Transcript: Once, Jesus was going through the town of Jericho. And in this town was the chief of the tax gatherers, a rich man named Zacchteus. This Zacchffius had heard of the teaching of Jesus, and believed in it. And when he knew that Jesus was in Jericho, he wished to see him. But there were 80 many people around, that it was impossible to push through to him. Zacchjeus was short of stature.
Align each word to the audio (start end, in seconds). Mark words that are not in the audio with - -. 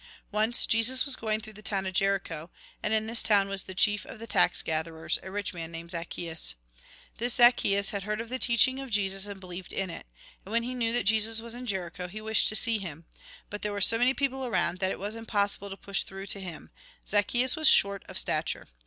Once, 0.31 0.65
Jesus 0.65 1.05
was 1.05 1.15
going 1.15 1.39
through 1.41 1.53
the 1.53 1.61
town 1.61 1.85
of 1.85 1.93
Jericho. 1.93 2.49
And 2.81 2.91
in 2.91 3.05
this 3.05 3.21
town 3.21 3.49
was 3.49 3.65
the 3.65 3.75
chief 3.75 4.03
of 4.07 4.17
the 4.17 4.25
tax 4.25 4.63
gatherers, 4.63 5.19
a 5.21 5.29
rich 5.29 5.53
man 5.53 5.71
named 5.71 5.91
Zacchteus. 5.91 6.55
This 7.19 7.35
Zacchffius 7.37 7.91
had 7.91 8.01
heard 8.01 8.19
of 8.19 8.29
the 8.29 8.39
teaching 8.39 8.79
of 8.79 8.89
Jesus, 8.89 9.27
and 9.27 9.39
believed 9.39 9.71
in 9.71 9.91
it. 9.91 10.07
And 10.43 10.51
when 10.51 10.63
he 10.63 10.73
knew 10.73 10.91
that 10.93 11.03
Jesus 11.03 11.39
was 11.39 11.53
in 11.53 11.67
Jericho, 11.67 12.07
he 12.07 12.19
wished 12.19 12.47
to 12.49 12.55
see 12.55 12.79
him. 12.79 13.05
But 13.51 13.61
there 13.61 13.71
were 13.71 13.77
80 13.77 13.99
many 13.99 14.13
people 14.15 14.43
around, 14.43 14.79
that 14.79 14.89
it 14.89 14.97
was 14.97 15.13
impossible 15.13 15.69
to 15.69 15.77
push 15.77 16.01
through 16.01 16.25
to 16.25 16.39
him. 16.39 16.71
Zacchjeus 17.07 17.55
was 17.55 17.69
short 17.69 18.03
of 18.09 18.17
stature. 18.17 18.69